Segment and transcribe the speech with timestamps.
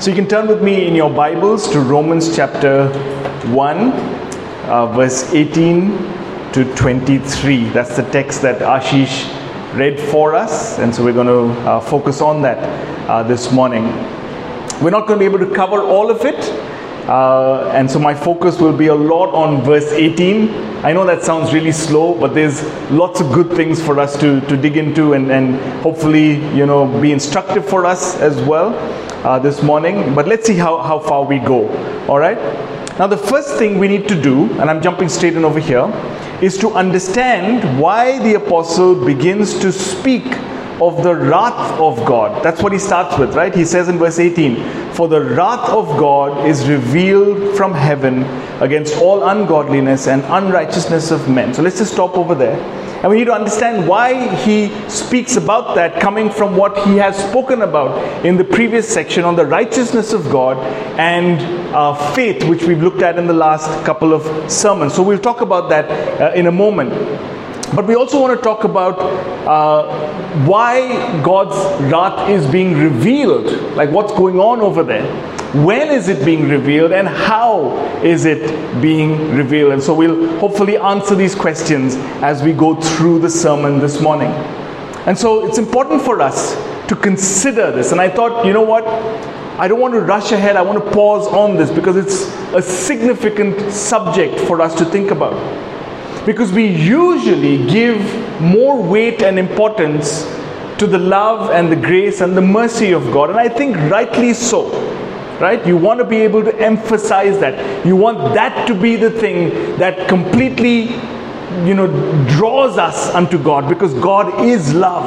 [0.00, 2.88] So you can turn with me in your Bibles to Romans chapter
[3.48, 3.78] 1,
[4.68, 7.64] uh, verse 18 to 23.
[7.70, 9.26] That's the text that Ashish
[9.76, 12.58] read for us, and so we're going to uh, focus on that
[13.10, 13.86] uh, this morning.
[14.80, 16.48] We're not going to be able to cover all of it,
[17.08, 20.48] uh, and so my focus will be a lot on verse 18.
[20.84, 22.62] I know that sounds really slow, but there's
[22.92, 26.86] lots of good things for us to, to dig into and, and hopefully, you know,
[27.00, 28.76] be instructive for us as well
[29.24, 30.14] uh, this morning.
[30.14, 31.68] But let's see how, how far we go.
[32.06, 32.38] All right?
[32.98, 35.86] Now, the first thing we need to do, and I'm jumping straight in over here,
[36.42, 40.24] is to understand why the apostle begins to speak
[40.80, 42.42] of the wrath of God.
[42.44, 43.54] That's what he starts with, right?
[43.54, 48.22] He says in verse 18, For the wrath of God is revealed from heaven
[48.62, 51.54] against all ungodliness and unrighteousness of men.
[51.54, 52.58] So let's just stop over there.
[53.02, 57.16] And we need to understand why he speaks about that coming from what he has
[57.16, 60.56] spoken about in the previous section on the righteousness of God
[60.98, 61.40] and
[61.72, 64.94] uh, faith, which we've looked at in the last couple of sermons.
[64.94, 66.92] So we'll talk about that uh, in a moment.
[67.74, 68.98] But we also want to talk about
[69.46, 71.56] uh, why God's
[71.92, 75.06] wrath is being revealed, like what's going on over there.
[75.64, 79.72] When is it being revealed and how is it being revealed?
[79.72, 84.30] And so we'll hopefully answer these questions as we go through the sermon this morning.
[85.06, 86.54] And so it's important for us
[86.88, 87.92] to consider this.
[87.92, 88.86] And I thought, you know what?
[89.58, 90.56] I don't want to rush ahead.
[90.56, 95.10] I want to pause on this because it's a significant subject for us to think
[95.10, 95.34] about
[96.28, 97.98] because we usually give
[98.38, 100.24] more weight and importance
[100.76, 103.30] to the love and the grace and the mercy of God.
[103.30, 104.68] And I think rightly so.
[105.40, 105.66] Right?
[105.66, 107.86] You want to be able to emphasize that.
[107.86, 110.90] You want that to be the thing that completely,
[111.66, 111.86] you know,
[112.28, 115.06] draws us unto God because God is love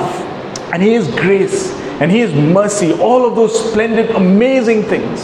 [0.74, 2.94] and He is grace and He is mercy.
[2.94, 5.22] All of those splendid, amazing things.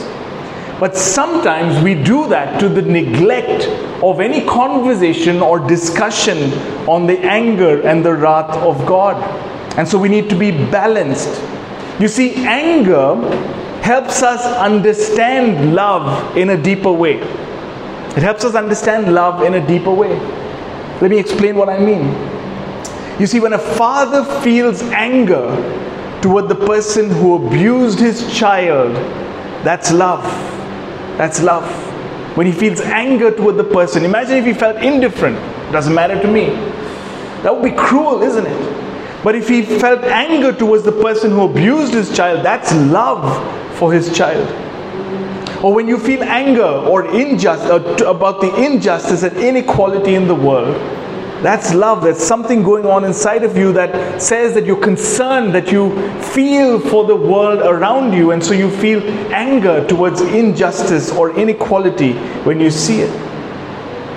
[0.79, 3.65] But sometimes we do that to the neglect
[4.03, 6.53] of any conversation or discussion
[6.87, 9.15] on the anger and the wrath of God.
[9.77, 11.41] And so we need to be balanced.
[11.99, 13.15] You see, anger
[13.81, 17.17] helps us understand love in a deeper way.
[18.17, 20.15] It helps us understand love in a deeper way.
[21.01, 22.05] Let me explain what I mean.
[23.19, 25.47] You see, when a father feels anger
[26.21, 28.95] toward the person who abused his child,
[29.63, 30.23] that's love.
[31.17, 31.65] That's love.
[32.37, 35.37] When he feels anger toward the person, imagine if he felt indifferent,
[35.71, 36.49] doesn't matter to me.
[37.41, 39.23] That would be cruel, isn't it?
[39.23, 43.25] But if he felt anger towards the person who abused his child, that's love
[43.77, 44.47] for his child.
[45.63, 50.35] Or when you feel anger or injustice uh, about the injustice and inequality in the
[50.35, 50.75] world,
[51.43, 52.03] that's love.
[52.03, 56.79] That's something going on inside of you that says that you're concerned, that you feel
[56.79, 62.59] for the world around you, and so you feel anger towards injustice or inequality when
[62.59, 63.11] you see it.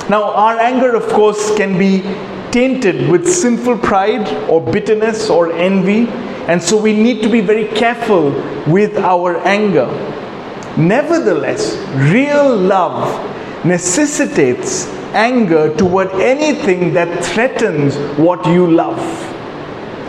[0.08, 2.02] Now, our anger, of course, can be
[2.50, 6.08] tainted with sinful pride or bitterness or envy,
[6.48, 8.30] and so we need to be very careful
[8.66, 9.86] with our anger.
[10.76, 11.76] Nevertheless,
[12.12, 18.98] real love necessitates anger toward anything that threatens what you love.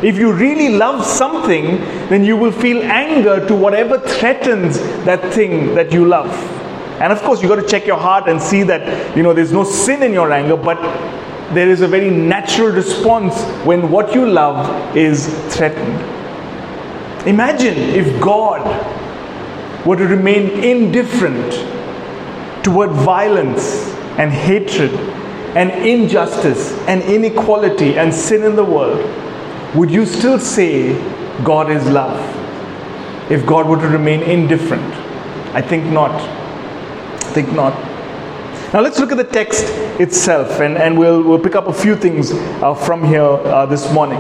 [0.04, 1.78] If you really love something,
[2.10, 6.32] then you will feel anger to whatever threatens that thing that you love.
[7.00, 9.52] And of course, you got to check your heart and see that, you know, there's
[9.52, 10.80] no sin in your anger, but
[11.54, 16.00] there is a very natural response when what you love is threatened.
[17.28, 18.66] Imagine if God
[19.86, 21.54] were to remain indifferent
[22.64, 24.92] toward violence and hatred
[25.56, 29.00] and injustice and inequality and sin in the world,
[29.76, 30.94] would you still say
[31.44, 32.20] God is love?
[33.32, 34.94] If God were to remain indifferent?
[35.54, 36.12] I think not.
[36.12, 37.74] I think not.
[38.74, 39.66] Now let's look at the text
[40.00, 43.92] itself and, and we'll, we'll pick up a few things uh, from here uh, this
[43.94, 44.20] morning.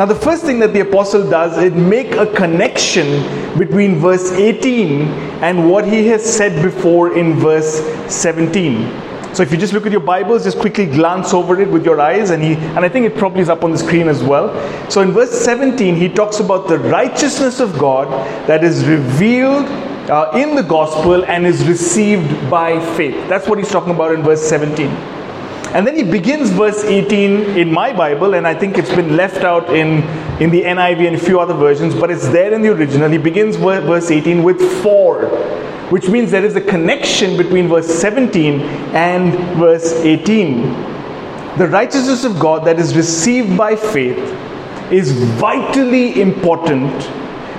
[0.00, 5.02] Now, the first thing that the apostle does is make a connection between verse 18
[5.42, 9.09] and what he has said before in verse 17.
[9.32, 12.00] So if you just look at your Bibles, just quickly glance over it with your
[12.00, 14.50] eyes, and he and I think it probably is up on the screen as well.
[14.90, 18.08] So in verse 17, he talks about the righteousness of God
[18.48, 19.66] that is revealed
[20.10, 23.28] uh, in the gospel and is received by faith.
[23.28, 25.19] That's what he's talking about in verse 17.
[25.74, 29.44] And then he begins verse 18 in my Bible, and I think it's been left
[29.44, 30.02] out in,
[30.42, 33.08] in the NIV and a few other versions, but it's there in the original.
[33.08, 35.28] He begins verse 18 with for
[35.90, 38.60] which means there is a connection between verse 17
[38.94, 40.62] and verse 18.
[41.58, 44.18] The righteousness of God that is received by faith
[44.92, 46.92] is vitally important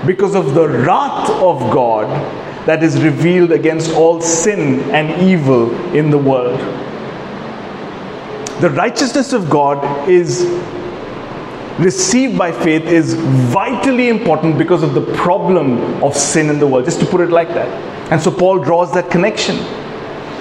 [0.05, 2.07] because of the wrath of God
[2.65, 6.59] that is revealed against all sin and evil in the world.
[8.61, 10.45] The righteousness of God is
[11.79, 16.85] received by faith is vitally important because of the problem of sin in the world,
[16.85, 17.67] just to put it like that.
[18.11, 19.55] And so Paul draws that connection.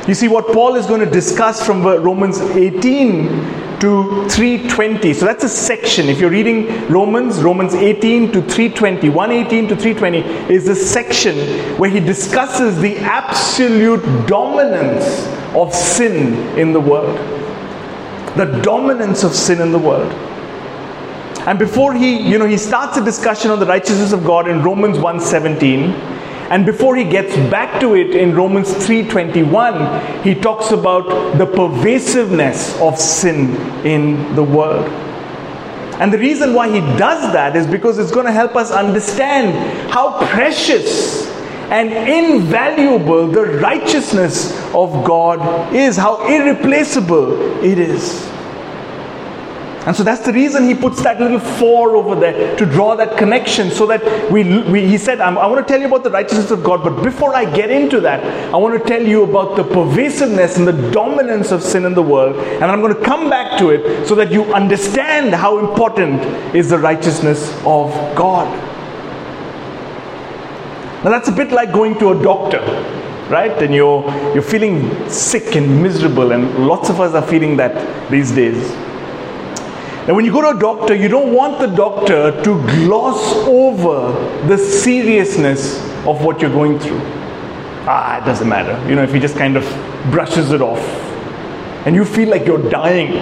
[0.06, 5.14] You see, what Paul is going to discuss from Romans 18 to 320.
[5.14, 6.10] So that's a section.
[6.10, 10.18] If you're reading Romans, Romans 18 to 320, 118 to 320
[10.52, 17.18] is a section where he discusses the absolute dominance of sin in the world.
[18.36, 20.12] The dominance of sin in the world.
[21.46, 24.62] And before he, you know, he starts a discussion on the righteousness of God in
[24.62, 25.92] Romans 1:17,
[26.50, 32.78] and before he gets back to it in Romans 3:21, he talks about the pervasiveness
[32.80, 34.86] of sin in the world.
[36.00, 39.54] And the reason why he does that is because it's going to help us understand
[39.90, 41.26] how precious
[41.70, 48.28] and invaluable the righteousness of God is, how irreplaceable it is.
[49.86, 53.16] And so that's the reason he puts that little for over there to draw that
[53.16, 56.50] connection so that we, we he said, I want to tell you about the righteousness
[56.50, 59.64] of God, but before I get into that, I want to tell you about the
[59.64, 62.36] pervasiveness and the dominance of sin in the world.
[62.36, 66.20] And I'm going to come back to it so that you understand how important
[66.54, 68.69] is the righteousness of God.
[71.02, 72.60] Now that's a bit like going to a doctor
[73.30, 73.62] right?
[73.62, 74.04] And you're,
[74.34, 78.70] you're feeling sick and miserable, and lots of us are feeling that these days.
[80.06, 84.12] And when you go to a doctor, you don't want the doctor to gloss over
[84.48, 87.00] the seriousness of what you're going through.
[87.86, 88.76] Ah, it doesn't matter.
[88.88, 89.64] You know, if he just kind of
[90.10, 90.80] brushes it off.
[91.86, 93.12] And you feel like you're dying.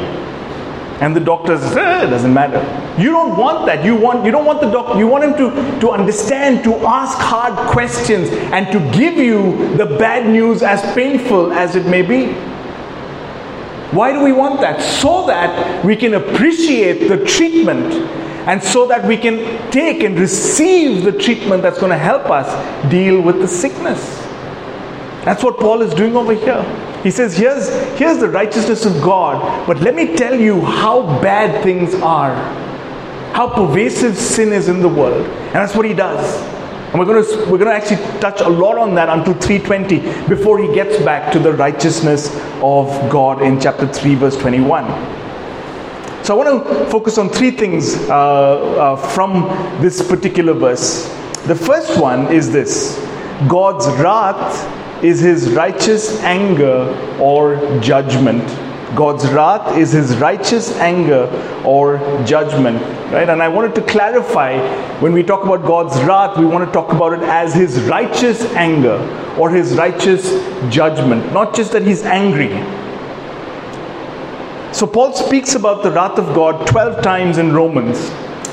[1.01, 2.59] And the doctor says, eh, it doesn't matter.
[3.01, 3.85] You don't want that.
[3.85, 7.17] You want you don't want the doctor, you want him to, to understand, to ask
[7.19, 12.33] hard questions, and to give you the bad news as painful as it may be.
[13.95, 14.83] Why do we want that?
[14.83, 17.95] So that we can appreciate the treatment
[18.49, 22.91] and so that we can take and receive the treatment that's going to help us
[22.91, 24.28] deal with the sickness.
[25.25, 26.63] That's what Paul is doing over here.
[27.03, 27.69] He says, here's,
[27.99, 32.35] here's the righteousness of God, but let me tell you how bad things are,
[33.33, 35.27] how pervasive sin is in the world.
[35.27, 36.59] And that's what he does.
[36.91, 40.27] And we're going to we're going to actually touch a lot on that until 320
[40.27, 44.87] before he gets back to the righteousness of God in chapter 3 verse 21.
[46.25, 49.43] So I want to focus on three things uh, uh, from
[49.83, 51.05] this particular verse.
[51.47, 52.99] The first one is this:
[53.49, 54.57] God's wrath
[55.03, 56.89] is His righteous anger
[57.21, 58.47] or judgment.
[58.95, 61.29] God's wrath is his righteous anger
[61.65, 62.81] or judgment.
[63.13, 63.29] Right?
[63.29, 64.59] And I wanted to clarify
[65.01, 68.43] when we talk about God's wrath, we want to talk about it as his righteous
[68.55, 68.97] anger
[69.39, 70.31] or his righteous
[70.73, 72.49] judgment, not just that he's angry.
[74.73, 77.99] So Paul speaks about the wrath of God 12 times in Romans.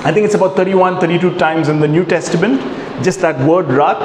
[0.03, 2.61] I think it's about 31, 32 times in the New Testament,
[3.03, 4.01] just that word wrath.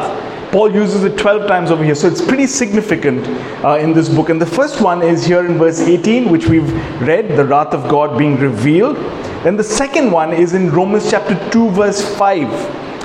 [0.51, 1.95] Paul uses it 12 times over here.
[1.95, 3.25] So it's pretty significant
[3.65, 4.31] uh, in this book.
[4.31, 7.89] And the first one is here in verse 18, which we've read, the wrath of
[7.89, 8.97] God being revealed.
[9.45, 12.49] Then the second one is in Romans chapter 2, verse 5.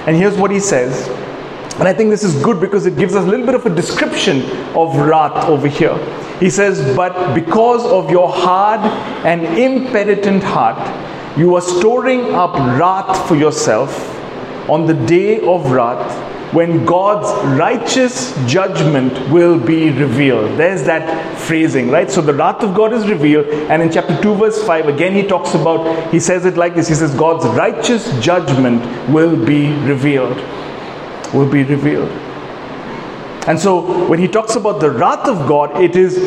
[0.07, 1.07] And here's what he says.
[1.77, 3.75] And I think this is good because it gives us a little bit of a
[3.75, 4.41] description
[4.75, 5.96] of wrath over here.
[6.39, 8.79] He says, But because of your hard
[9.24, 14.15] and impenitent heart, you are storing up wrath for yourself
[14.69, 17.27] on the day of wrath when God's
[17.60, 20.57] righteous judgment will be revealed.
[20.57, 22.10] There's that phrasing, right?
[22.10, 25.24] So the wrath of God is revealed, and in chapter 2, verse 5, again he
[25.24, 30.38] talks about, he says it like this He says, God's righteous judgment will be revealed.
[31.34, 32.10] Will be revealed.
[33.48, 36.17] And so when he talks about the wrath of God, it is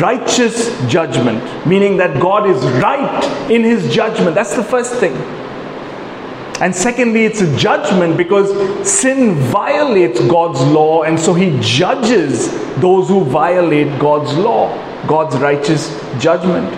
[0.00, 4.34] righteous judgment, meaning that God is right in his judgment.
[4.34, 5.14] That's the first thing.
[6.60, 8.48] And secondly, it's a judgment because
[8.88, 14.74] sin violates God's law, and so He judges those who violate God's law,
[15.06, 16.72] God's righteous judgment.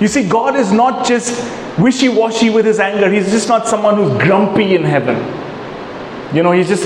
[0.00, 1.30] You see, God is not just
[1.78, 5.16] wishy washy with His anger, He's just not someone who's grumpy in heaven.
[6.34, 6.84] You know, He just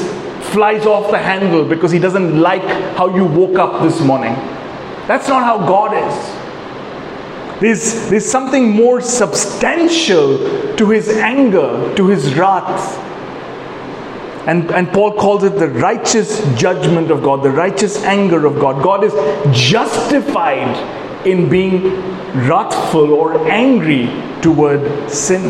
[0.52, 2.64] flies off the handle because He doesn't like
[2.97, 4.35] how you woke up this morning.
[5.06, 6.45] That's not how God is.
[7.60, 13.02] There's, there's something more substantial to his anger, to his wrath.
[14.46, 18.82] And, and Paul calls it the righteous judgment of God, the righteous anger of God.
[18.82, 19.12] God is
[19.56, 21.82] justified in being
[22.46, 24.06] wrathful or angry
[24.42, 25.44] toward sin.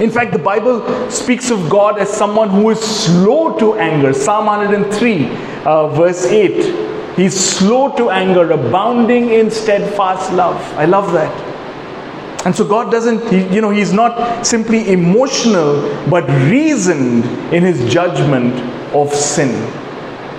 [0.00, 4.14] In fact, the Bible speaks of God as someone who is slow to anger.
[4.14, 5.26] Psalm 103,
[5.64, 6.99] uh, verse 8.
[7.20, 10.56] He's slow to anger, abounding in steadfast love.
[10.78, 12.46] I love that.
[12.46, 17.92] And so God doesn't, he, you know, He's not simply emotional, but reasoned in His
[17.92, 18.54] judgment
[18.94, 19.50] of sin.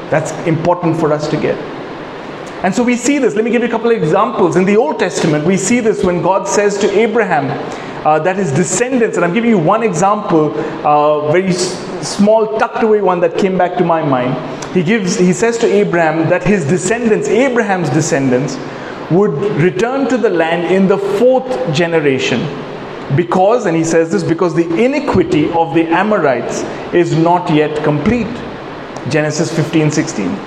[0.09, 1.55] That's important for us to get.
[2.63, 3.35] And so we see this.
[3.35, 4.55] Let me give you a couple of examples.
[4.55, 7.45] In the Old Testament, we see this when God says to Abraham
[8.07, 10.51] uh, that his descendants, and I'm giving you one example,
[10.83, 14.60] uh, very small, tucked away one that came back to my mind.
[14.73, 18.57] He gives, he says to Abraham that his descendants, Abraham's descendants,
[19.11, 22.39] would return to the land in the fourth generation.
[23.15, 26.61] Because, and he says this, because the iniquity of the Amorites
[26.93, 28.33] is not yet complete.
[29.09, 30.39] Genesis 15 16.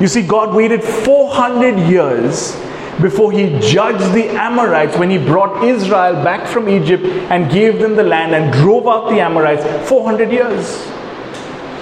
[0.00, 2.56] You see, God waited 400 years
[3.02, 7.94] before he judged the Amorites when he brought Israel back from Egypt and gave them
[7.94, 10.86] the land and drove out the Amorites 400 years.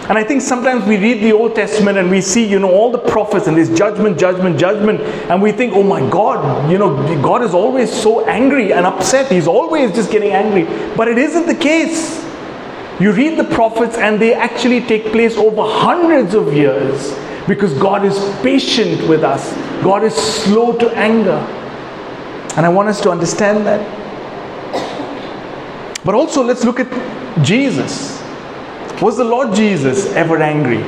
[0.08, 2.90] And I think sometimes we read the Old Testament and we see, you know, all
[2.92, 7.22] the prophets and this judgment, judgment, judgment, and we think, oh my God, you know,
[7.22, 9.32] God is always so angry and upset.
[9.32, 10.64] He's always just getting angry.
[10.94, 12.22] But it isn't the case.
[13.00, 17.18] You read the prophets and they actually take place over hundreds of years
[17.48, 21.40] because God is patient with us, God is slow to anger.
[22.56, 23.80] And I want us to understand that.
[26.04, 28.13] But also, let's look at Jesus.
[29.02, 30.82] Was the Lord Jesus ever angry?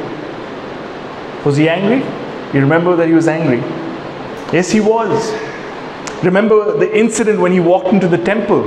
[1.45, 1.99] Was he angry?
[2.55, 3.59] You remember that he was angry?
[4.53, 5.33] Yes, he was.
[6.25, 8.65] Remember the incident when he walked into the temple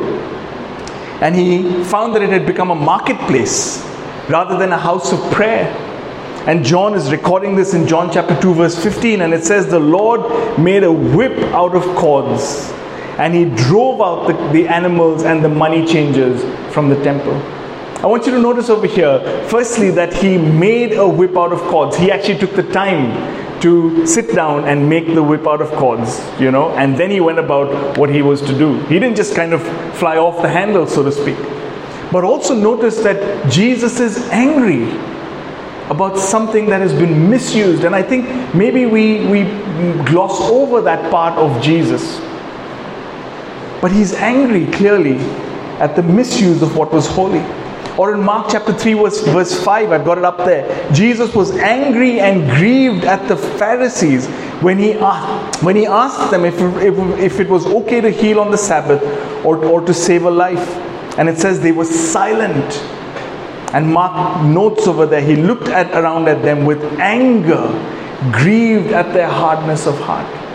[1.22, 3.84] and he found that it had become a marketplace
[4.30, 5.66] rather than a house of prayer.
[6.48, 9.80] And John is recording this in John chapter 2, verse 15, and it says, The
[9.80, 12.72] Lord made a whip out of cords,
[13.18, 16.42] and he drove out the, the animals and the money changers
[16.74, 17.34] from the temple.
[18.02, 21.60] I want you to notice over here, firstly, that he made a whip out of
[21.64, 21.98] cords.
[21.98, 26.26] He actually took the time to sit down and make the whip out of cords,
[26.40, 28.80] you know, and then he went about what he was to do.
[28.84, 29.62] He didn't just kind of
[29.98, 31.36] fly off the handle, so to speak.
[32.10, 34.90] But also notice that Jesus is angry
[35.90, 37.84] about something that has been misused.
[37.84, 39.44] And I think maybe we, we
[40.06, 42.22] gloss over that part of Jesus.
[43.82, 45.18] But he's angry clearly
[45.82, 47.44] at the misuse of what was holy.
[48.00, 50.90] Or in Mark chapter 3, verse, verse 5, I've got it up there.
[50.94, 54.26] Jesus was angry and grieved at the Pharisees
[54.62, 58.40] when he asked, when he asked them if, if, if it was okay to heal
[58.40, 59.04] on the Sabbath
[59.46, 60.78] or, or to save a life.
[61.18, 62.74] And it says they were silent
[63.74, 67.68] and Mark notes over there, he looked at around at them with anger,
[68.32, 70.49] grieved at their hardness of heart.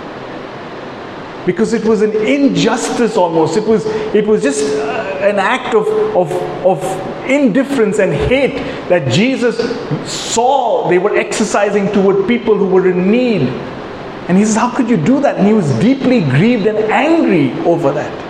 [1.46, 3.56] Because it was an injustice almost.
[3.56, 3.84] It was,
[4.14, 5.86] it was just uh, an act of,
[6.16, 6.32] of,
[6.64, 6.82] of
[7.28, 8.56] indifference and hate
[8.88, 9.56] that Jesus
[10.10, 13.42] saw they were exercising toward people who were in need.
[14.28, 15.36] And he says, How could you do that?
[15.36, 18.24] And he was deeply grieved and angry over that.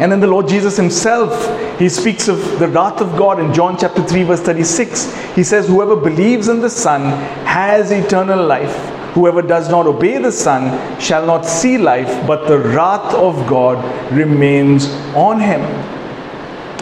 [0.00, 3.76] And then the Lord Jesus himself, he speaks of the wrath of God in John
[3.76, 5.34] chapter 3, verse 36.
[5.34, 7.02] He says, Whoever believes in the Son
[7.44, 8.97] has eternal life.
[9.18, 13.84] Whoever does not obey the Son shall not see life, but the wrath of God
[14.12, 15.60] remains on him.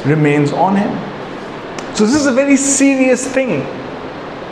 [0.07, 1.95] Remains on him.
[1.95, 3.63] So, this is a very serious thing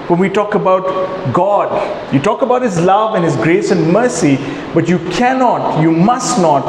[0.09, 1.69] when we talk about God.
[2.11, 4.37] You talk about His love and His grace and mercy,
[4.73, 6.65] but you cannot, you must not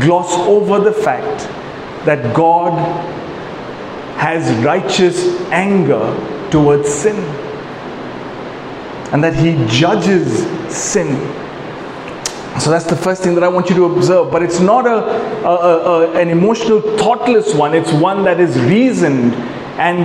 [0.00, 1.44] gloss over the fact
[2.06, 2.72] that God
[4.16, 6.00] has righteous anger
[6.50, 7.45] towards sin
[9.12, 10.42] and that He judges
[10.74, 11.16] sin.
[12.60, 14.32] So that's the first thing that I want you to observe.
[14.32, 14.96] But it's not a,
[15.46, 19.34] a, a, an emotional, thoughtless one, it's one that is reasoned
[19.78, 20.00] and,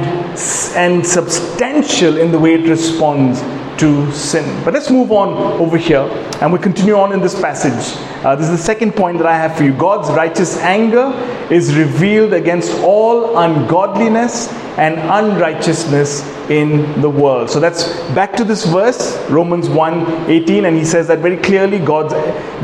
[0.75, 3.41] and substantial in the way it responds
[3.77, 4.63] to sin.
[4.63, 6.01] But let's move on over here
[6.41, 7.97] and we continue on in this passage.
[8.23, 9.73] Uh, this is the second point that I have for you.
[9.73, 11.11] God's righteous anger
[11.49, 17.49] is revealed against all ungodliness and unrighteousness in the world.
[17.49, 21.79] So that's back to this verse, Romans 1 18, and he says that very clearly
[21.79, 22.13] God's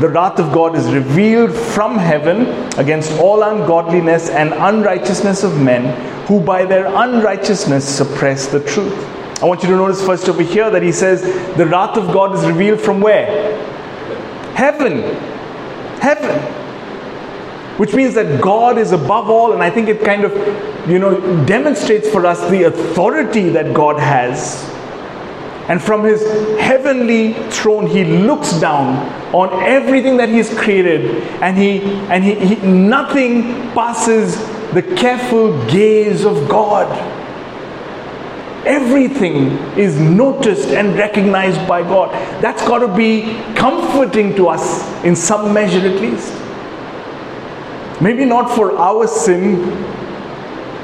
[0.00, 2.46] the wrath of God is revealed from heaven
[2.78, 5.84] against all ungodliness and unrighteousness of men
[6.26, 9.17] who by their unrighteousness suppress the truth.
[9.40, 11.22] I want you to notice first over here that he says
[11.56, 13.56] the wrath of God is revealed from where?
[14.54, 15.36] Heaven
[16.00, 16.40] heaven.
[17.78, 20.32] Which means that God is above all, and I think it kind of,
[20.88, 24.64] you know, demonstrates for us the authority that God has.
[25.68, 26.22] And from his
[26.58, 28.96] heavenly throne, he looks down
[29.34, 34.36] on everything that he's created, and he and he, he nothing passes
[34.72, 36.88] the careful gaze of God.
[38.68, 39.46] Everything
[39.78, 42.12] is noticed and recognized by God.
[42.42, 43.22] That's got to be
[43.54, 46.34] comforting to us in some measure at least.
[48.02, 49.62] Maybe not for our sin,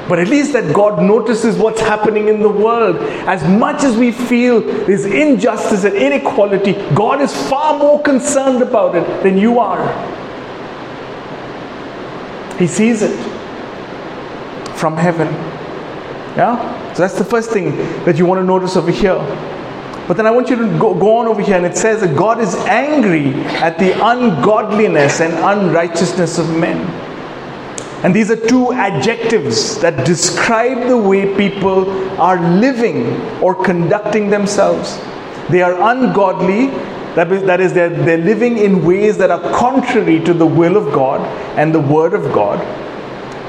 [0.09, 2.95] but at least that God notices what's happening in the world.
[3.27, 8.95] As much as we feel there's injustice and inequality, God is far more concerned about
[8.95, 9.85] it than you are.
[12.57, 13.15] He sees it
[14.75, 15.27] from heaven.
[16.35, 16.81] Yeah?
[16.95, 17.75] So that's the first thing
[18.05, 19.17] that you want to notice over here.
[20.07, 22.15] But then I want you to go, go on over here, and it says that
[22.15, 26.77] God is angry at the ungodliness and unrighteousness of men.
[28.05, 31.89] And these are two adjectives that describe the way people
[32.21, 34.97] are living or conducting themselves.
[35.49, 36.67] They are ungodly,
[37.15, 40.77] that is, that is they're, they're living in ways that are contrary to the will
[40.77, 41.19] of God
[41.57, 42.59] and the Word of God.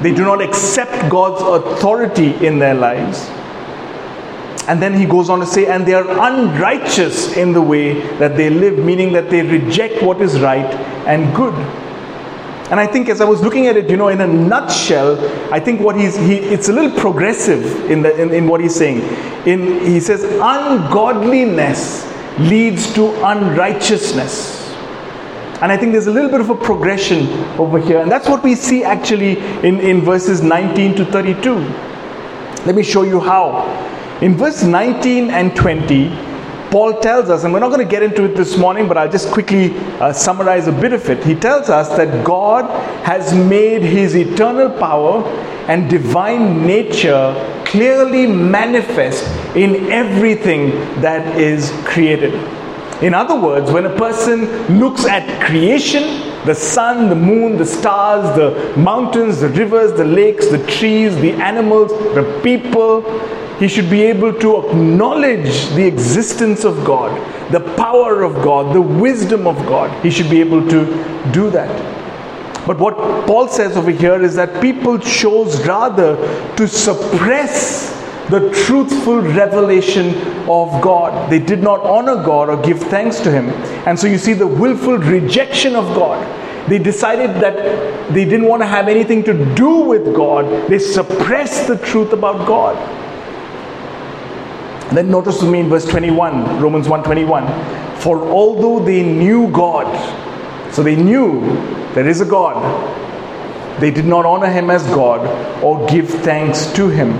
[0.03, 3.29] They do not accept God's authority in their lives.
[4.69, 8.37] And then he goes on to say, and they are unrighteous in the way that
[8.37, 10.67] they live, meaning that they reject what is right
[11.07, 11.55] and good.
[12.69, 15.17] And I think as I was looking at it, you know, in a nutshell,
[15.55, 18.75] I think what he's, he, it's a little progressive in, the, in, in what he's
[18.75, 19.03] saying.
[19.47, 22.05] In, he says, ungodliness
[22.41, 24.56] leads to unrighteousness.
[25.63, 28.01] And I think there's a little bit of a progression over here.
[28.01, 31.55] And that's what we see actually in, in verses 19 to 32.
[32.67, 33.65] Let me show you how.
[34.21, 36.09] In verse 19 and 20,
[36.71, 39.11] Paul tells us, and we're not going to get into it this morning, but I'll
[39.11, 41.23] just quickly uh, summarize a bit of it.
[41.25, 42.65] He tells us that God
[43.07, 45.23] has made his eternal power
[45.69, 49.25] and divine nature clearly manifest
[49.57, 50.71] in everything
[51.01, 52.35] that is created.
[53.03, 54.47] In other words, when a person
[54.79, 56.03] looks at creation,
[56.47, 61.33] the sun, the moon, the stars, the mountains, the rivers, the lakes, the trees, the
[61.33, 63.03] animals, the people,
[63.59, 67.13] he should be able to acknowledge the existence of God,
[67.53, 69.91] the power of God, the wisdom of God.
[70.03, 71.71] He should be able to do that.
[72.67, 76.17] But what Paul says over here is that people chose rather
[76.57, 77.96] to suppress
[78.31, 80.15] the truthful revelation
[80.49, 81.31] of God.
[81.31, 83.51] They did not honor God or give thanks to Him.
[83.87, 86.25] And so you see the willful rejection of God.
[86.69, 90.69] They decided that they didn't want to have anything to do with God.
[90.69, 92.77] They suppressed the truth about God.
[94.93, 97.47] Then notice with me in verse 21, Romans 1:21.
[97.99, 99.87] For although they knew God,
[100.73, 101.41] so they knew
[101.95, 102.57] there is a God,
[103.81, 105.21] they did not honor him as God
[105.63, 107.13] or give thanks to him.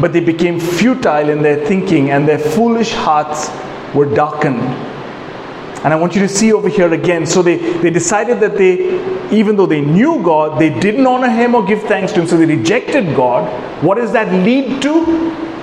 [0.00, 3.50] But they became futile in their thinking, and their foolish hearts
[3.94, 4.60] were darkened.
[5.84, 7.26] And I want you to see over here again.
[7.26, 8.98] So they, they decided that they,
[9.30, 12.26] even though they knew God, they didn't honor Him or give thanks to Him.
[12.26, 13.44] So they rejected God.
[13.84, 15.54] What does that lead to?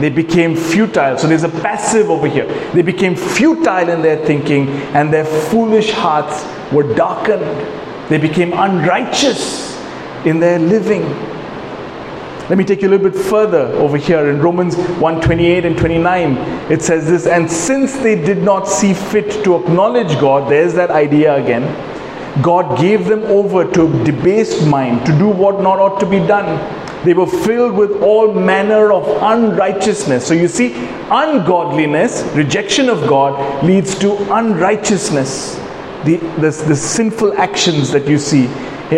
[0.00, 1.18] They became futile.
[1.18, 2.46] So there's a passive over here.
[2.72, 7.44] They became futile in their thinking, and their foolish hearts were darkened.
[8.08, 9.78] They became unrighteous
[10.24, 11.02] in their living.
[12.50, 15.78] Let me take you a little bit further over here in Romans 1 28 and
[15.78, 16.36] 29.
[16.68, 20.90] It says this, and since they did not see fit to acknowledge God, there's that
[20.90, 21.62] idea again.
[22.42, 26.18] God gave them over to a debased mind to do what not ought to be
[26.18, 26.58] done.
[27.04, 30.26] They were filled with all manner of unrighteousness.
[30.26, 30.72] So you see,
[31.08, 35.54] ungodliness, rejection of God, leads to unrighteousness.
[36.04, 38.48] The, the, the sinful actions that you see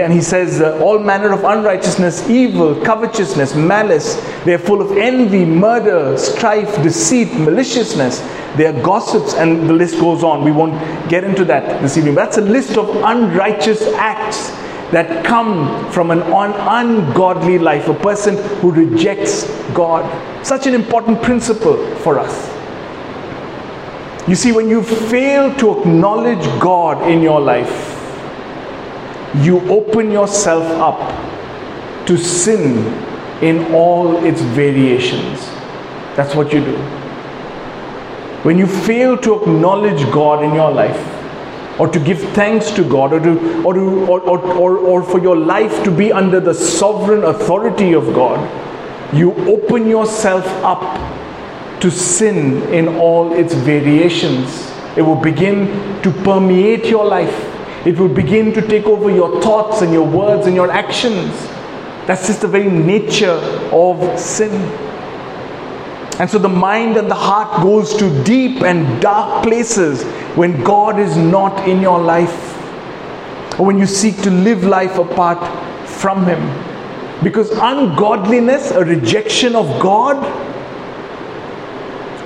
[0.00, 4.14] and he says, All manner of unrighteousness, evil, covetousness, malice.
[4.44, 8.20] They are full of envy, murder, strife, deceit, maliciousness.
[8.56, 10.44] They are gossips, and the list goes on.
[10.44, 10.78] We won't
[11.10, 12.14] get into that this evening.
[12.14, 14.50] But that's a list of unrighteous acts
[14.92, 20.04] that come from an un- ungodly life, a person who rejects God.
[20.44, 22.50] Such an important principle for us.
[24.28, 28.01] You see, when you fail to acknowledge God in your life,
[29.36, 32.78] you open yourself up to sin
[33.42, 35.40] in all its variations.
[36.16, 36.76] That's what you do.
[38.42, 41.08] When you fail to acknowledge God in your life,
[41.80, 45.18] or to give thanks to God, or, to, or, to, or, or, or, or for
[45.18, 48.38] your life to be under the sovereign authority of God,
[49.14, 50.80] you open yourself up
[51.80, 54.70] to sin in all its variations.
[54.96, 57.48] It will begin to permeate your life
[57.84, 61.32] it will begin to take over your thoughts and your words and your actions.
[62.06, 63.38] That's just the very nature
[63.72, 64.52] of sin.
[66.20, 70.04] And so the mind and the heart goes to deep and dark places
[70.36, 72.52] when God is not in your life
[73.58, 75.40] or when you seek to live life apart
[75.88, 76.40] from Him.
[77.24, 80.18] Because ungodliness, a rejection of God,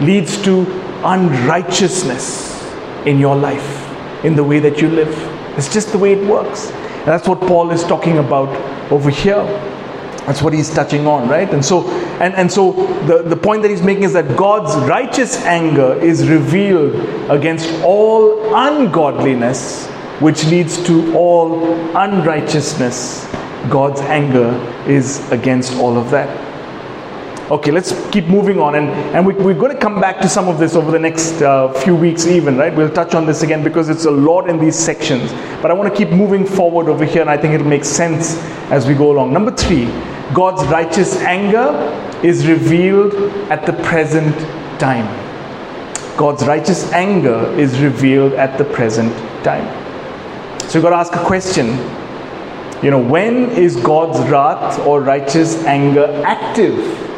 [0.03, 0.67] leads to
[1.05, 2.63] unrighteousness
[3.07, 5.36] in your life, in the way that you live.
[5.57, 6.71] It's just the way it works.
[6.71, 8.49] And that's what Paul is talking about
[8.91, 9.43] over here.
[10.27, 11.49] That's what he's touching on, right?
[11.51, 11.89] And so,
[12.21, 12.73] and, and so
[13.07, 18.55] the, the point that he's making is that God's righteous anger is revealed against all
[18.55, 19.87] ungodliness,
[20.21, 21.63] which leads to all
[21.97, 23.25] unrighteousness.
[23.71, 24.51] God's anger
[24.89, 26.46] is against all of that.
[27.49, 28.75] Okay, let's keep moving on.
[28.75, 31.43] And, and we, are going to come back to some of this over the next
[31.43, 32.75] uh, few weeks, even, right?
[32.75, 35.31] We'll touch on this again because it's a lot in these sections.
[35.63, 38.37] But I want to keep moving forward over here, and I think it'll make sense
[38.73, 39.33] as we go along.
[39.33, 39.85] Number three,
[40.35, 41.71] God's righteous anger
[42.25, 43.15] is revealed
[43.49, 44.37] at the present
[44.81, 45.07] time.
[46.17, 49.67] God's righteous anger is revealed at the present time.
[50.69, 51.69] So you've got to ask a question.
[52.83, 57.15] You know, when is God's wrath or righteous anger active?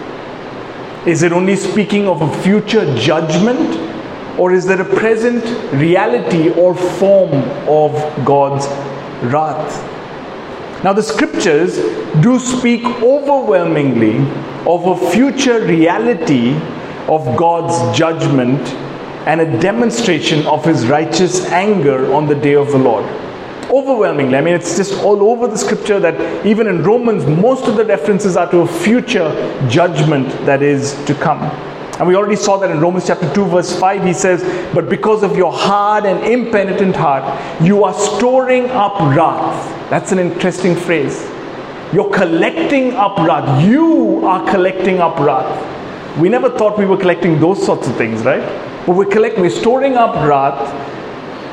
[1.08, 3.76] Is it only speaking of a future judgment?
[4.38, 5.42] Or is there a present
[5.72, 7.32] reality or form
[7.66, 7.92] of
[8.26, 8.66] God's
[9.24, 9.82] wrath?
[10.84, 11.78] Now, the scriptures
[12.20, 14.18] do speak overwhelmingly
[14.66, 16.52] of a future reality
[17.08, 18.60] of God's judgment
[19.26, 23.06] and a demonstration of his righteous anger on the day of the Lord
[23.70, 24.36] overwhelmingly.
[24.36, 27.84] I mean, it's just all over the scripture that even in Romans, most of the
[27.84, 29.30] references are to a future
[29.68, 31.42] judgment that is to come.
[31.98, 35.24] And we already saw that in Romans chapter 2, verse 5, he says, But because
[35.24, 37.24] of your hard and impenitent heart,
[37.60, 39.90] you are storing up wrath.
[39.90, 41.28] That's an interesting phrase.
[41.92, 43.64] You're collecting up wrath.
[43.64, 46.18] You are collecting up wrath.
[46.18, 48.42] We never thought we were collecting those sorts of things, right?
[48.86, 50.72] But we're collecting, we're storing up wrath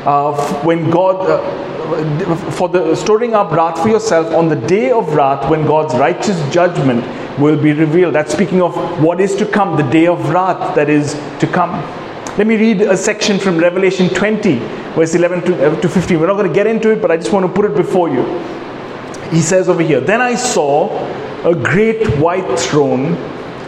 [0.05, 1.29] uh, when God.
[1.29, 5.93] Uh, for the storing up wrath for yourself on the day of wrath when God's
[5.93, 7.05] righteous judgment
[7.39, 8.15] will be revealed.
[8.15, 11.71] That's speaking of what is to come, the day of wrath that is to come.
[12.37, 14.55] Let me read a section from Revelation 20,
[14.95, 16.19] verse 11 to, uh, to 15.
[16.19, 18.09] We're not going to get into it, but I just want to put it before
[18.09, 18.23] you.
[19.29, 20.89] He says over here Then I saw
[21.49, 23.13] a great white throne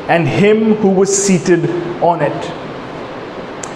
[0.10, 1.70] and him who was seated
[2.02, 2.67] on it.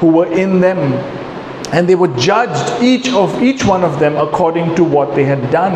[0.00, 0.78] who were in them.
[1.72, 5.50] And they were judged each of each one of them according to what they had
[5.50, 5.72] done.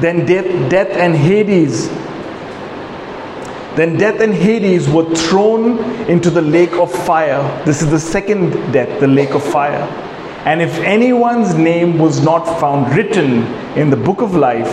[0.00, 1.88] Then death, death and hades.
[3.76, 7.42] Then death and hades were thrown into the lake of fire.
[7.64, 9.82] This is the second death the lake of fire.
[10.44, 13.44] And if anyone's name was not found written
[13.76, 14.70] in the book of life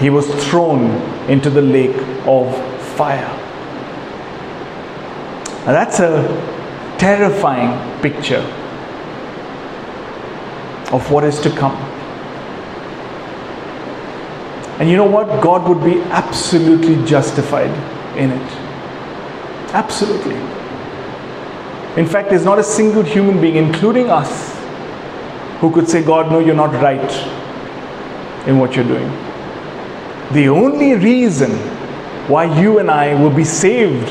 [0.00, 0.90] he was thrown
[1.28, 1.96] into the lake
[2.26, 2.56] of
[2.96, 3.28] fire.
[5.66, 6.59] Now that's a
[7.00, 8.44] terrifying picture
[10.92, 11.76] of what is to come.
[14.78, 15.42] And you know what?
[15.42, 17.70] God would be absolutely justified
[18.18, 18.52] in it.
[19.72, 20.36] Absolutely.
[21.96, 24.54] In fact, there's not a single human being, including us,
[25.60, 27.12] who could say, God, no, you're not right
[28.46, 29.08] in what you're doing.
[30.32, 31.50] The only reason
[32.28, 34.08] why you and I will be saved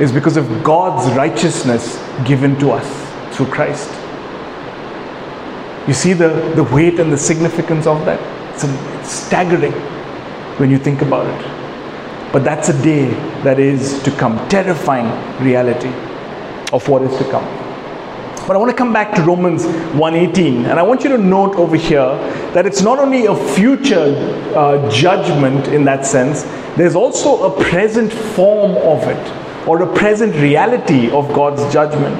[0.00, 3.90] is because of God's righteousness given to us through Christ.
[5.86, 8.20] You see the, the weight and the significance of that?
[8.54, 9.72] It's, a, it's staggering
[10.58, 12.32] when you think about it.
[12.32, 13.10] But that's a day
[13.42, 15.06] that is to come, terrifying
[15.44, 15.92] reality
[16.72, 17.44] of what is to come.
[18.46, 21.54] But I want to come back to Romans 1:18, and I want you to note
[21.56, 22.18] over here
[22.52, 24.14] that it's not only a future
[24.54, 26.42] uh, judgment in that sense.
[26.76, 32.16] There's also a present form of it, or a present reality of God's judgment.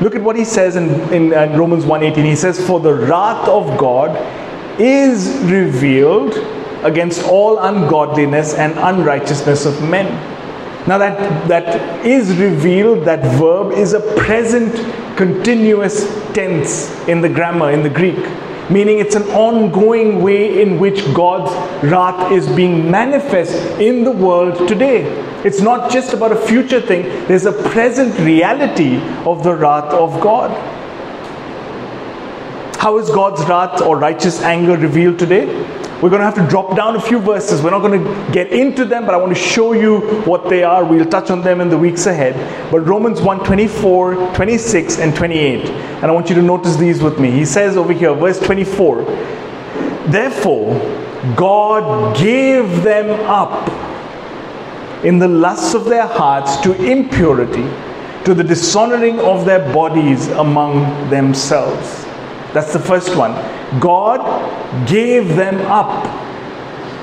[0.00, 2.24] Look at what he says in, in, in Romans 1:18.
[2.24, 4.10] He says, For the wrath of God
[4.80, 6.34] is revealed
[6.84, 10.06] against all ungodliness and unrighteousness of men.
[10.86, 14.74] Now that that is revealed, that verb is a present
[15.16, 18.24] continuous tense in the grammar, in the Greek.
[18.70, 21.50] Meaning it's an ongoing way in which God's
[21.84, 25.04] wrath is being manifest in the world today.
[25.44, 30.20] It's not just about a future thing, there's a present reality of the wrath of
[30.20, 30.50] God.
[32.78, 35.46] How is God's wrath or righteous anger revealed today?
[36.00, 37.60] We're going to have to drop down a few verses.
[37.60, 40.62] We're not going to get into them, but I want to show you what they
[40.62, 40.84] are.
[40.84, 42.70] We'll touch on them in the weeks ahead.
[42.70, 45.66] But Romans 1 24, 26, and 28.
[45.66, 47.32] And I want you to notice these with me.
[47.32, 49.02] He says over here, verse 24
[50.06, 50.78] Therefore,
[51.34, 53.68] God gave them up
[55.04, 57.68] in the lusts of their hearts to impurity,
[58.24, 62.04] to the dishonoring of their bodies among themselves.
[62.54, 63.32] That's the first one.
[63.80, 66.04] God gave them up.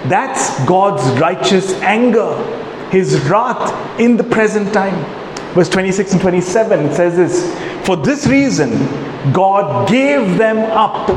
[0.09, 2.35] That's God's righteous anger,
[2.89, 5.03] His wrath in the present time.
[5.53, 8.71] Verse 26 and 27 it says this For this reason,
[9.31, 11.07] God gave them up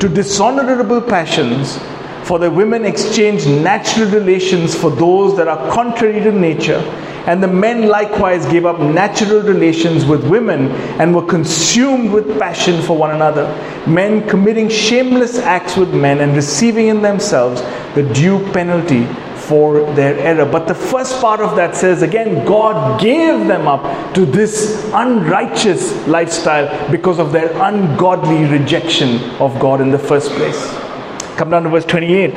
[0.00, 1.78] to dishonorable passions,
[2.22, 6.80] for the women exchanged natural relations for those that are contrary to nature
[7.26, 12.82] and the men likewise gave up natural relations with women and were consumed with passion
[12.82, 13.46] for one another,
[13.86, 17.60] men committing shameless acts with men and receiving in themselves
[17.94, 19.04] the due penalty
[19.50, 20.46] for their error.
[20.46, 26.06] But the first part of that says again, God gave them up to this unrighteous
[26.06, 30.68] lifestyle because of their ungodly rejection of God in the first place.
[31.36, 32.30] Come down to verse 28.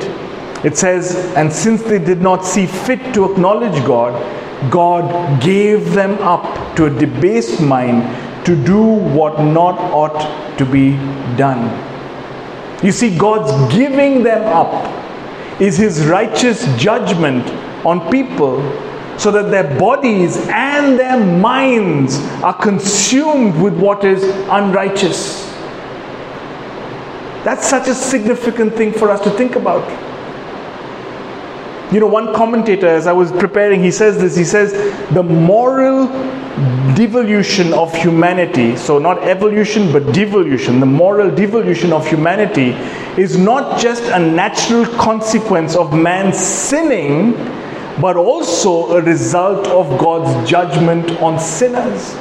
[0.65, 4.13] It says, And since they did not see fit to acknowledge God,
[4.71, 10.91] God gave them up to a debased mind to do what not ought to be
[11.37, 11.63] done.
[12.83, 14.91] You see, God's giving them up
[15.61, 17.47] is His righteous judgment
[17.85, 18.57] on people
[19.17, 25.45] so that their bodies and their minds are consumed with what is unrighteous.
[27.43, 29.83] That's such a significant thing for us to think about.
[31.93, 34.73] You know, one commentator, as I was preparing, he says this he says,
[35.13, 36.07] the moral
[36.95, 42.71] devolution of humanity, so not evolution but devolution, the moral devolution of humanity
[43.21, 47.33] is not just a natural consequence of man sinning,
[48.01, 52.15] but also a result of God's judgment on sinners.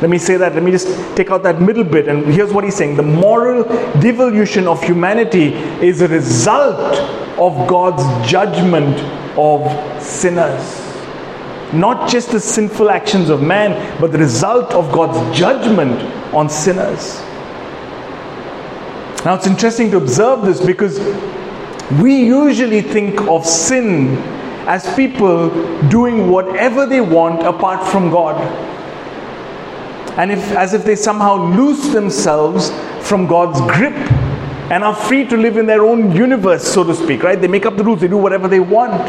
[0.00, 0.54] Let me say that.
[0.54, 2.06] Let me just take out that middle bit.
[2.08, 3.64] And here's what he's saying the moral
[4.00, 6.96] devolution of humanity is a result
[7.38, 8.98] of God's judgment
[9.38, 10.82] of sinners.
[11.72, 16.00] Not just the sinful actions of man, but the result of God's judgment
[16.34, 17.20] on sinners.
[19.24, 21.00] Now it's interesting to observe this because
[22.00, 24.18] we usually think of sin
[24.68, 25.48] as people
[25.88, 28.36] doing whatever they want apart from God.
[30.16, 32.70] And if, as if they somehow lose themselves
[33.06, 33.94] from God's grip
[34.70, 37.40] and are free to live in their own universe, so to speak, right?
[37.40, 39.00] They make up the rules, they do whatever they want.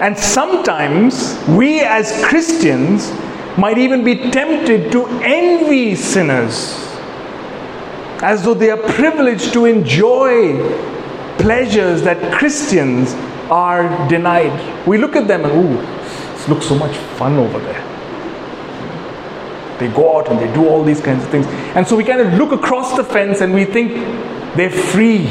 [0.00, 3.10] And sometimes we as Christians
[3.58, 6.84] might even be tempted to envy sinners
[8.22, 10.56] as though they are privileged to enjoy
[11.38, 13.14] pleasures that Christians
[13.50, 14.86] are denied.
[14.86, 15.80] We look at them and, ooh,
[16.32, 17.97] this looks so much fun over there.
[19.78, 21.46] They go out and they do all these kinds of things.
[21.76, 23.92] And so we kind of look across the fence and we think
[24.56, 25.26] they're free.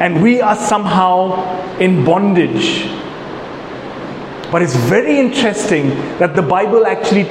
[0.00, 2.88] And we are somehow in bondage.
[4.50, 7.24] But it's very interesting that the Bible actually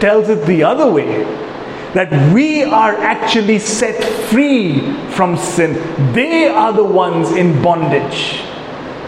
[0.00, 1.24] tells it the other way
[1.94, 5.74] that we are actually set free from sin.
[6.14, 8.40] They are the ones in bondage.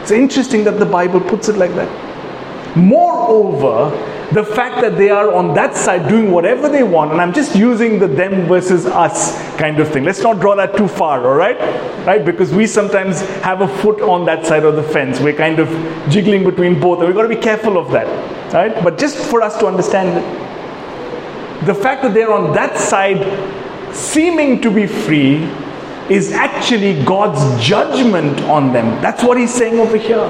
[0.03, 1.89] It's interesting that the Bible puts it like that.
[2.77, 3.91] Moreover,
[4.35, 7.55] the fact that they are on that side doing whatever they want, and I'm just
[7.55, 10.03] using the them versus us kind of thing.
[10.03, 11.57] Let's not draw that too far, all right?
[12.05, 12.25] Right?
[12.25, 15.21] Because we sometimes have a foot on that side of the fence.
[15.21, 15.69] We're kind of
[16.11, 18.07] jiggling between both, and we've got to be careful of that,
[18.53, 18.83] right?
[18.83, 20.17] But just for us to understand
[21.65, 23.23] the fact that they're on that side
[23.95, 25.45] seeming to be free
[26.11, 29.01] is actually God's judgment on them.
[29.01, 30.29] That's what he's saying over here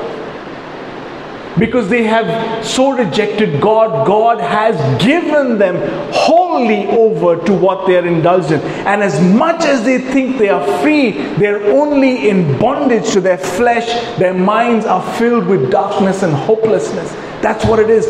[1.59, 5.77] because they have so rejected God, God has given them
[6.12, 8.61] wholly over to what they are indulged in.
[8.61, 13.38] And as much as they think they are free, they're only in bondage to their
[13.38, 13.87] flesh.
[14.19, 17.12] Their minds are filled with darkness and hopelessness.
[17.40, 18.07] That's what it is.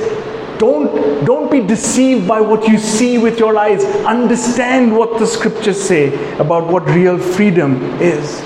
[0.59, 3.85] Don't, don't be deceived by what you see with your eyes.
[4.07, 8.41] Understand what the scriptures say about what real freedom is.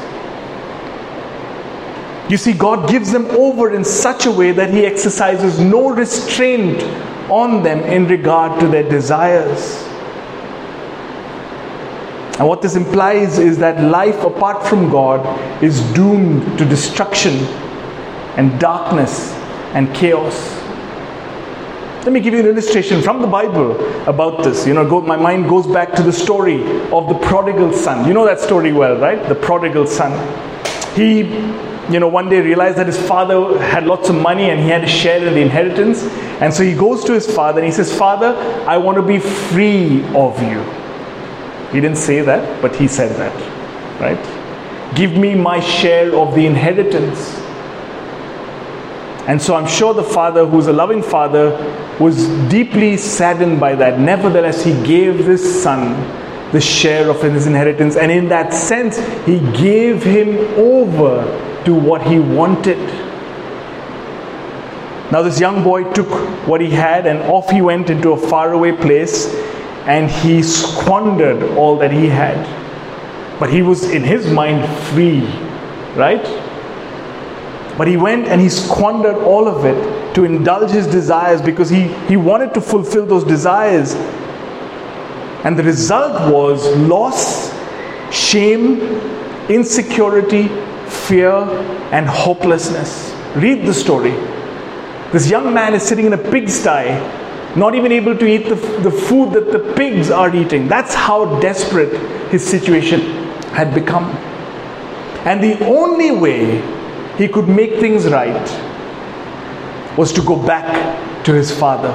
[2.29, 6.83] You see, God gives them over in such a way that He exercises no restraint
[7.31, 9.85] on them in regard to their desires.
[12.39, 17.35] And what this implies is that life apart from God is doomed to destruction
[18.37, 19.33] and darkness
[19.75, 20.55] and chaos.
[22.05, 23.73] Let me give you an illustration from the Bible
[24.09, 24.67] about this.
[24.67, 26.63] You know, go, my mind goes back to the story
[26.93, 28.07] of the prodigal son.
[28.07, 29.29] You know that story well, right?
[29.29, 30.13] The prodigal son.
[30.95, 31.25] He,
[31.91, 34.85] you know, one day realized that his father had lots of money and he had
[34.85, 36.03] a share in the inheritance.
[36.41, 39.19] And so he goes to his father and he says, Father, I want to be
[39.19, 40.63] free of you.
[41.73, 44.95] He didn't say that, but he said that, right?
[44.95, 47.37] Give me my share of the inheritance.
[49.27, 51.51] And so I'm sure the father, who's a loving father,
[52.01, 53.99] was deeply saddened by that.
[53.99, 55.93] Nevertheless, he gave this son
[56.53, 57.97] the share of his inheritance.
[57.97, 58.97] And in that sense,
[59.27, 61.23] he gave him over
[61.69, 62.79] to what he wanted.
[65.13, 66.09] Now, this young boy took
[66.49, 69.35] what he had and off he went into a faraway place
[69.85, 72.39] and he squandered all that he had.
[73.39, 75.21] But he was in his mind free,
[75.95, 76.25] right?
[77.77, 81.89] But he went and he squandered all of it to indulge his desires because he,
[82.07, 83.95] he wanted to fulfill those desires.
[85.45, 87.53] And the result was loss,
[88.11, 88.81] shame,
[89.51, 90.49] insecurity,
[91.09, 91.33] fear,
[91.91, 93.15] and hopelessness.
[93.35, 94.13] Read the story.
[95.13, 96.85] This young man is sitting in a pigsty
[97.57, 100.69] not even able to eat the, the food that the pigs are eating.
[100.69, 101.93] That's how desperate
[102.31, 103.01] his situation
[103.53, 104.05] had become.
[105.25, 106.63] And the only way
[107.17, 108.49] he could make things right
[109.97, 111.93] was to go back to his father.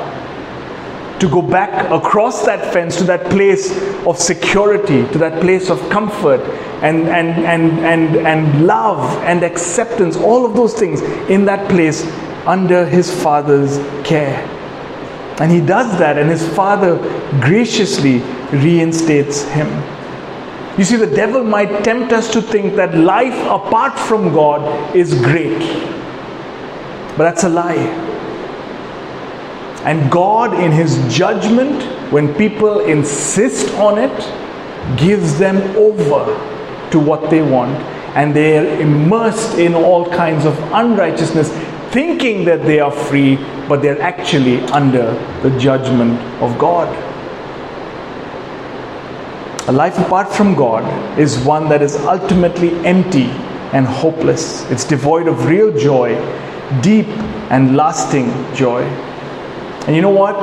[1.19, 3.71] To go back across that fence to that place
[4.05, 6.41] of security, to that place of comfort
[6.81, 12.05] and, and, and, and, and love and acceptance, all of those things in that place
[12.45, 14.49] under his father's care.
[15.39, 16.97] And he does that, and his father
[17.39, 18.19] graciously
[18.51, 19.67] reinstates him.
[20.77, 25.13] You see, the devil might tempt us to think that life apart from God is
[25.13, 25.59] great.
[27.15, 28.02] But that's a lie.
[29.83, 36.25] And God, in his judgment, when people insist on it, gives them over
[36.91, 37.75] to what they want.
[38.15, 41.49] And they are immersed in all kinds of unrighteousness,
[41.91, 43.35] thinking that they are free,
[43.67, 46.87] but they're actually under the judgment of God.
[49.67, 50.83] A life apart from God
[51.17, 53.27] is one that is ultimately empty
[53.73, 54.69] and hopeless.
[54.69, 56.15] It's devoid of real joy,
[56.81, 57.07] deep
[57.49, 58.83] and lasting joy.
[59.87, 60.35] And you know what?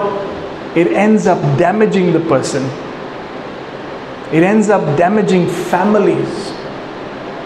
[0.76, 2.64] It ends up damaging the person.
[4.35, 6.50] It ends up damaging families.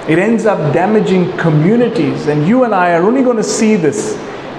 [0.09, 2.27] It ends up damaging communities.
[2.27, 4.19] And you and I are only going to see this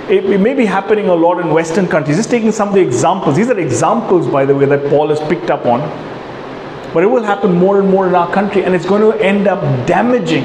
[0.09, 2.17] it, may be happening a lot in Western countries.
[2.17, 3.35] Just taking some of the examples.
[3.35, 5.81] These are examples, by the way, that Paul has picked up on.
[6.93, 9.47] But it will happen more and more in our country, and it's going to end
[9.47, 10.43] up damaging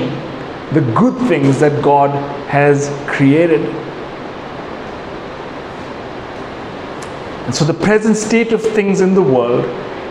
[0.72, 2.10] the good things that God
[2.48, 3.60] has created.
[7.50, 9.64] And so, the present state of things in the world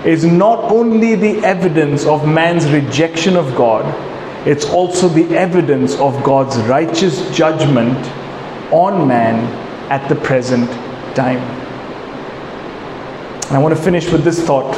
[0.06, 3.86] is not only the evidence of man's rejection of God,
[4.46, 7.98] it's also the evidence of God's righteous judgment
[8.74, 9.38] on man
[9.90, 10.70] at the present
[11.16, 11.38] time.
[13.48, 14.76] And I want to finish with this thought.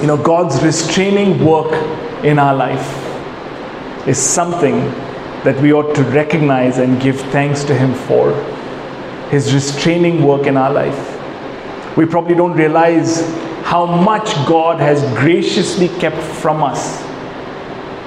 [0.00, 1.72] You know, God's restraining work
[2.24, 4.74] in our life is something
[5.44, 8.32] that we ought to recognize and give thanks to Him for.
[9.30, 11.15] His restraining work in our life.
[11.96, 13.22] We probably don't realize
[13.64, 17.02] how much God has graciously kept from us.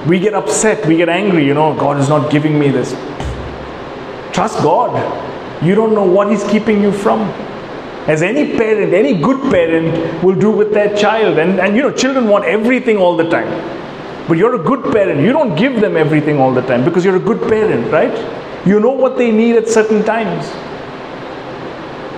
[0.06, 2.92] We get upset, we get angry, you know, God is not giving me this.
[4.32, 4.94] Trust God.
[5.62, 7.20] You don't know what He's keeping you from.
[8.08, 11.38] As any parent, any good parent will do with their child.
[11.38, 13.48] And, and you know, children want everything all the time.
[14.26, 15.20] But you're a good parent.
[15.20, 18.66] You don't give them everything all the time because you're a good parent, right?
[18.66, 20.46] You know what they need at certain times.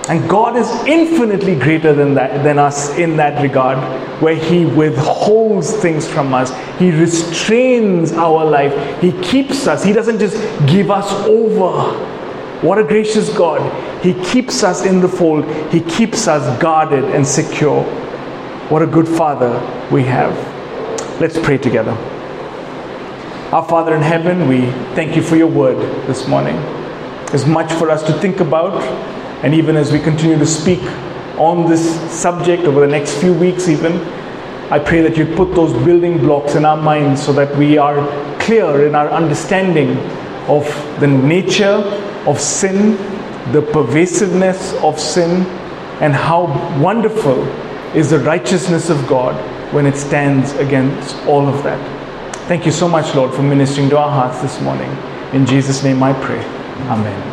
[0.09, 3.77] And God is infinitely greater than that than us in that regard,
[4.21, 6.51] where He withholds things from us.
[6.77, 9.01] He restrains our life.
[9.01, 9.81] He keeps us.
[9.83, 10.35] He doesn't just
[10.67, 11.93] give us over.
[12.65, 13.61] What a gracious God.
[14.03, 15.45] He keeps us in the fold.
[15.71, 17.83] He keeps us guarded and secure.
[18.69, 19.51] What a good Father
[19.89, 20.33] we have.
[21.21, 21.91] Let's pray together.
[23.53, 24.61] Our Father in heaven, we
[24.95, 26.55] thank you for your word this morning.
[27.27, 28.81] There's much for us to think about
[29.43, 30.81] and even as we continue to speak
[31.37, 33.97] on this subject over the next few weeks, even,
[34.71, 37.97] I pray that you put those building blocks in our minds so that we are
[38.39, 39.97] clear in our understanding
[40.47, 40.65] of
[40.99, 41.83] the nature
[42.25, 42.95] of sin,
[43.51, 45.45] the pervasiveness of sin,
[46.01, 46.45] and how
[46.81, 47.43] wonderful
[47.93, 49.35] is the righteousness of God
[49.73, 51.79] when it stands against all of that.
[52.47, 54.89] Thank you so much, Lord, for ministering to our hearts this morning.
[55.33, 56.43] In Jesus' name I pray.
[56.87, 57.31] Amen.